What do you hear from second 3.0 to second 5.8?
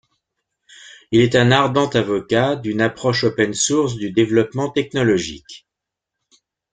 open source du développement technologique.